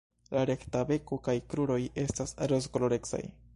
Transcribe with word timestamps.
La 0.35 0.45
rekta 0.49 0.81
beko 0.91 1.19
kaj 1.27 1.35
kruroj 1.53 1.79
estas 2.07 2.35
rozkolorecaj. 2.55 3.25